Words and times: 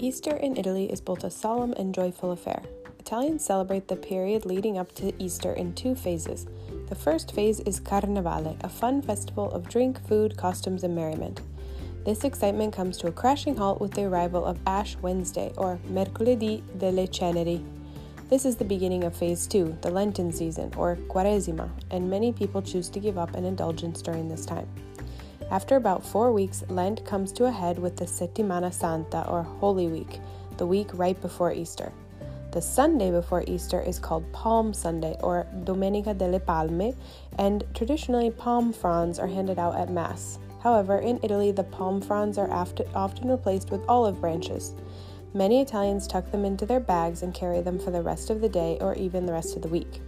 Easter 0.00 0.36
in 0.36 0.56
Italy 0.56 0.84
is 0.92 1.00
both 1.00 1.24
a 1.24 1.30
solemn 1.30 1.72
and 1.72 1.92
joyful 1.92 2.30
affair. 2.30 2.62
Italians 3.00 3.44
celebrate 3.44 3.88
the 3.88 3.96
period 3.96 4.46
leading 4.46 4.78
up 4.78 4.94
to 4.94 5.12
Easter 5.20 5.52
in 5.54 5.74
two 5.74 5.96
phases. 5.96 6.46
The 6.88 6.94
first 6.94 7.32
phase 7.32 7.58
is 7.60 7.80
Carnevale, 7.80 8.56
a 8.62 8.68
fun 8.68 9.02
festival 9.02 9.50
of 9.50 9.68
drink, 9.68 9.98
food, 10.06 10.36
costumes, 10.36 10.84
and 10.84 10.94
merriment. 10.94 11.40
This 12.04 12.22
excitement 12.22 12.72
comes 12.72 12.96
to 12.98 13.08
a 13.08 13.12
crashing 13.12 13.56
halt 13.56 13.80
with 13.80 13.92
the 13.92 14.04
arrival 14.04 14.44
of 14.44 14.60
Ash 14.68 14.96
Wednesday, 15.02 15.52
or 15.56 15.80
Mercoledì 15.90 16.62
delle 16.78 17.08
Ceneri. 17.08 17.64
This 18.28 18.44
is 18.44 18.54
the 18.54 18.64
beginning 18.64 19.02
of 19.02 19.16
phase 19.16 19.48
two, 19.48 19.76
the 19.80 19.90
Lenten 19.90 20.30
season, 20.30 20.72
or 20.76 20.94
Quaresima, 21.08 21.68
and 21.90 22.08
many 22.08 22.32
people 22.32 22.62
choose 22.62 22.88
to 22.90 23.00
give 23.00 23.18
up 23.18 23.34
an 23.34 23.44
indulgence 23.44 24.00
during 24.00 24.28
this 24.28 24.46
time. 24.46 24.68
After 25.50 25.76
about 25.76 26.04
four 26.04 26.30
weeks, 26.30 26.62
Lent 26.68 27.06
comes 27.06 27.32
to 27.32 27.46
a 27.46 27.50
head 27.50 27.78
with 27.78 27.96
the 27.96 28.04
Settimana 28.04 28.70
Santa, 28.70 29.26
or 29.26 29.42
Holy 29.42 29.86
Week, 29.86 30.20
the 30.58 30.66
week 30.66 30.90
right 30.92 31.18
before 31.22 31.54
Easter. 31.54 31.90
The 32.50 32.60
Sunday 32.60 33.10
before 33.10 33.44
Easter 33.46 33.80
is 33.80 33.98
called 33.98 34.30
Palm 34.30 34.74
Sunday, 34.74 35.16
or 35.20 35.46
Domenica 35.64 36.16
delle 36.16 36.38
Palme, 36.38 36.94
and 37.38 37.64
traditionally 37.74 38.30
palm 38.30 38.74
fronds 38.74 39.18
are 39.18 39.26
handed 39.26 39.58
out 39.58 39.76
at 39.76 39.90
Mass. 39.90 40.38
However, 40.60 40.98
in 40.98 41.18
Italy, 41.22 41.50
the 41.50 41.64
palm 41.64 42.02
fronds 42.02 42.36
are 42.36 42.50
often 42.50 43.28
replaced 43.30 43.70
with 43.70 43.88
olive 43.88 44.20
branches. 44.20 44.74
Many 45.32 45.62
Italians 45.62 46.06
tuck 46.06 46.30
them 46.30 46.44
into 46.44 46.66
their 46.66 46.80
bags 46.80 47.22
and 47.22 47.32
carry 47.32 47.62
them 47.62 47.78
for 47.78 47.90
the 47.90 48.02
rest 48.02 48.28
of 48.28 48.42
the 48.42 48.48
day 48.50 48.76
or 48.82 48.94
even 48.96 49.24
the 49.24 49.32
rest 49.32 49.56
of 49.56 49.62
the 49.62 49.68
week. 49.68 50.02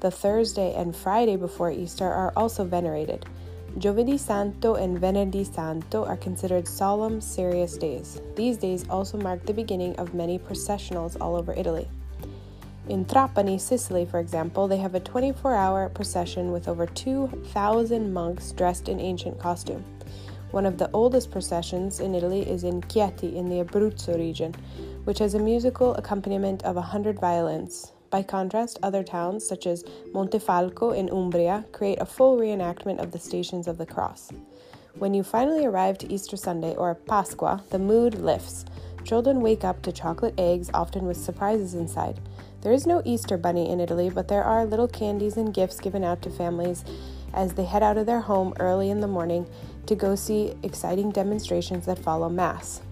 The 0.00 0.10
Thursday 0.10 0.74
and 0.74 0.96
Friday 0.96 1.36
before 1.36 1.70
Easter 1.70 2.06
are 2.06 2.32
also 2.36 2.64
venerated. 2.64 3.26
Giovedì 3.78 4.18
Santo 4.18 4.74
and 4.74 4.98
Venerdì 4.98 5.50
Santo 5.50 6.04
are 6.04 6.18
considered 6.18 6.68
solemn, 6.68 7.22
serious 7.22 7.78
days. 7.78 8.20
These 8.36 8.58
days 8.58 8.84
also 8.90 9.16
mark 9.16 9.46
the 9.46 9.54
beginning 9.54 9.96
of 9.96 10.12
many 10.12 10.38
processionals 10.38 11.16
all 11.18 11.36
over 11.36 11.54
Italy. 11.54 11.88
In 12.90 13.06
Trapani, 13.06 13.58
Sicily, 13.58 14.04
for 14.04 14.18
example, 14.18 14.68
they 14.68 14.76
have 14.76 14.94
a 14.94 15.00
24 15.00 15.54
hour 15.54 15.88
procession 15.88 16.52
with 16.52 16.68
over 16.68 16.84
2,000 16.84 18.12
monks 18.12 18.52
dressed 18.52 18.90
in 18.90 19.00
ancient 19.00 19.38
costume. 19.38 19.82
One 20.50 20.66
of 20.66 20.76
the 20.76 20.90
oldest 20.92 21.30
processions 21.30 21.98
in 21.98 22.14
Italy 22.14 22.42
is 22.42 22.64
in 22.64 22.82
Chieti 22.82 23.34
in 23.34 23.48
the 23.48 23.64
Abruzzo 23.64 24.18
region, 24.18 24.54
which 25.04 25.18
has 25.20 25.32
a 25.32 25.38
musical 25.38 25.94
accompaniment 25.94 26.62
of 26.64 26.76
100 26.76 27.18
violins. 27.18 27.92
By 28.12 28.22
contrast, 28.22 28.78
other 28.82 29.02
towns, 29.02 29.44
such 29.44 29.66
as 29.66 29.84
Montefalco 30.12 30.94
in 30.94 31.08
Umbria, 31.08 31.64
create 31.72 31.98
a 31.98 32.04
full 32.04 32.36
reenactment 32.36 33.02
of 33.02 33.10
the 33.10 33.18
Stations 33.18 33.66
of 33.66 33.78
the 33.78 33.86
Cross. 33.86 34.32
When 34.98 35.14
you 35.14 35.22
finally 35.22 35.64
arrive 35.64 35.96
to 35.98 36.12
Easter 36.12 36.36
Sunday 36.36 36.76
or 36.76 36.94
Pasqua, 36.94 37.62
the 37.70 37.78
mood 37.78 38.16
lifts. 38.16 38.66
Children 39.04 39.40
wake 39.40 39.64
up 39.64 39.80
to 39.82 39.92
chocolate 39.92 40.34
eggs, 40.36 40.70
often 40.74 41.06
with 41.06 41.16
surprises 41.16 41.72
inside. 41.72 42.20
There 42.60 42.74
is 42.74 42.86
no 42.86 43.00
Easter 43.06 43.38
bunny 43.38 43.70
in 43.70 43.80
Italy, 43.80 44.10
but 44.10 44.28
there 44.28 44.44
are 44.44 44.66
little 44.66 44.88
candies 44.88 45.38
and 45.38 45.54
gifts 45.54 45.80
given 45.80 46.04
out 46.04 46.20
to 46.20 46.30
families 46.30 46.84
as 47.32 47.54
they 47.54 47.64
head 47.64 47.82
out 47.82 47.96
of 47.96 48.04
their 48.04 48.20
home 48.20 48.52
early 48.60 48.90
in 48.90 49.00
the 49.00 49.08
morning 49.08 49.46
to 49.86 49.94
go 49.94 50.16
see 50.16 50.52
exciting 50.62 51.12
demonstrations 51.12 51.86
that 51.86 51.98
follow 51.98 52.28
Mass. 52.28 52.82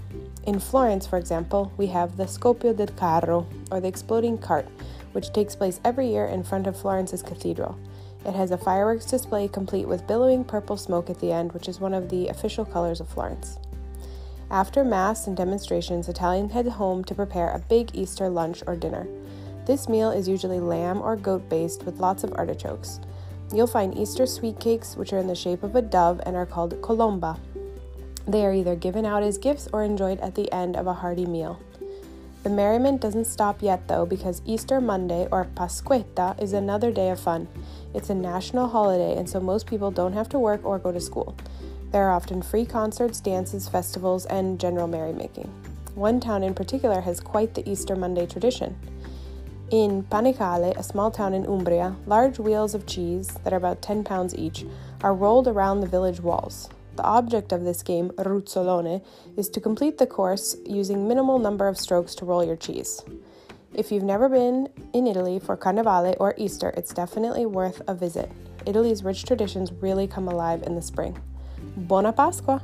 In 0.46 0.58
Florence, 0.58 1.06
for 1.06 1.18
example, 1.18 1.70
we 1.76 1.88
have 1.88 2.16
the 2.16 2.24
Scoppio 2.24 2.74
del 2.74 2.86
Carro, 2.86 3.46
or 3.70 3.80
the 3.80 3.88
exploding 3.88 4.38
cart, 4.38 4.66
which 5.12 5.32
takes 5.32 5.56
place 5.56 5.80
every 5.84 6.08
year 6.08 6.26
in 6.26 6.42
front 6.42 6.66
of 6.66 6.76
Florence's 6.76 7.22
cathedral. 7.22 7.78
It 8.24 8.34
has 8.34 8.50
a 8.50 8.58
fireworks 8.58 9.06
display 9.06 9.48
complete 9.48 9.88
with 9.88 10.06
billowing 10.06 10.44
purple 10.44 10.76
smoke 10.76 11.08
at 11.08 11.20
the 11.20 11.32
end, 11.32 11.52
which 11.52 11.68
is 11.68 11.80
one 11.80 11.94
of 11.94 12.10
the 12.10 12.28
official 12.28 12.64
colors 12.64 13.00
of 13.00 13.08
Florence. 13.08 13.58
After 14.50 14.84
Mass 14.84 15.26
and 15.26 15.36
demonstrations, 15.36 16.08
Italians 16.08 16.52
head 16.52 16.66
home 16.66 17.04
to 17.04 17.14
prepare 17.14 17.50
a 17.50 17.60
big 17.60 17.94
Easter 17.94 18.28
lunch 18.28 18.62
or 18.66 18.76
dinner. 18.76 19.06
This 19.64 19.88
meal 19.88 20.10
is 20.10 20.28
usually 20.28 20.58
lamb 20.58 21.00
or 21.00 21.16
goat 21.16 21.48
based 21.48 21.84
with 21.84 22.00
lots 22.00 22.24
of 22.24 22.32
artichokes. 22.34 22.98
You'll 23.54 23.66
find 23.66 23.96
Easter 23.96 24.26
sweet 24.26 24.58
cakes, 24.58 24.96
which 24.96 25.12
are 25.12 25.18
in 25.18 25.26
the 25.26 25.34
shape 25.34 25.62
of 25.62 25.76
a 25.76 25.82
dove 25.82 26.20
and 26.26 26.36
are 26.36 26.46
called 26.46 26.80
colomba. 26.82 27.38
They 28.26 28.44
are 28.44 28.52
either 28.52 28.76
given 28.76 29.06
out 29.06 29.22
as 29.22 29.38
gifts 29.38 29.68
or 29.72 29.82
enjoyed 29.82 30.20
at 30.20 30.34
the 30.34 30.52
end 30.52 30.76
of 30.76 30.86
a 30.86 30.94
hearty 30.94 31.26
meal. 31.26 31.60
The 32.42 32.48
merriment 32.48 33.02
doesn't 33.02 33.26
stop 33.26 33.60
yet 33.60 33.86
though 33.86 34.06
because 34.06 34.40
Easter 34.46 34.80
Monday 34.80 35.28
or 35.30 35.44
Pasquetta 35.54 36.40
is 36.40 36.54
another 36.54 36.90
day 36.90 37.10
of 37.10 37.20
fun. 37.20 37.48
It's 37.92 38.08
a 38.08 38.14
national 38.14 38.68
holiday 38.68 39.14
and 39.18 39.28
so 39.28 39.40
most 39.40 39.66
people 39.66 39.90
don't 39.90 40.14
have 40.14 40.30
to 40.30 40.38
work 40.38 40.64
or 40.64 40.78
go 40.78 40.90
to 40.90 41.00
school. 41.00 41.36
There 41.92 42.04
are 42.04 42.12
often 42.12 42.40
free 42.40 42.64
concerts, 42.64 43.20
dances, 43.20 43.68
festivals, 43.68 44.24
and 44.24 44.58
general 44.58 44.88
merrymaking. 44.88 45.50
One 45.94 46.18
town 46.18 46.42
in 46.42 46.54
particular 46.54 47.02
has 47.02 47.20
quite 47.20 47.52
the 47.52 47.68
Easter 47.68 47.94
Monday 47.94 48.24
tradition. 48.24 48.74
In 49.70 50.04
Panicale, 50.04 50.74
a 50.78 50.82
small 50.82 51.10
town 51.10 51.34
in 51.34 51.44
Umbria, 51.44 51.94
large 52.06 52.38
wheels 52.38 52.74
of 52.74 52.86
cheese, 52.86 53.28
that 53.44 53.52
are 53.52 53.56
about 53.56 53.82
10 53.82 54.02
pounds 54.04 54.34
each, 54.34 54.64
are 55.02 55.14
rolled 55.14 55.46
around 55.46 55.80
the 55.80 55.86
village 55.86 56.20
walls. 56.20 56.70
The 57.00 57.06
object 57.06 57.52
of 57.52 57.64
this 57.64 57.82
game, 57.82 58.10
Ruzzolone, 58.18 59.02
is 59.34 59.48
to 59.48 59.58
complete 59.58 59.96
the 59.96 60.06
course 60.06 60.54
using 60.66 61.08
minimal 61.08 61.38
number 61.38 61.66
of 61.66 61.78
strokes 61.78 62.14
to 62.16 62.26
roll 62.26 62.44
your 62.44 62.56
cheese. 62.56 63.00
If 63.72 63.90
you've 63.90 64.02
never 64.02 64.28
been 64.28 64.68
in 64.92 65.06
Italy 65.06 65.38
for 65.38 65.56
Carnevale 65.56 66.14
or 66.20 66.34
Easter, 66.36 66.74
it's 66.76 66.92
definitely 66.92 67.46
worth 67.46 67.80
a 67.88 67.94
visit. 67.94 68.30
Italy's 68.66 69.02
rich 69.02 69.24
traditions 69.24 69.72
really 69.72 70.06
come 70.06 70.28
alive 70.28 70.62
in 70.64 70.74
the 70.74 70.82
spring. 70.82 71.18
Buona 71.74 72.12
Pasqua! 72.12 72.60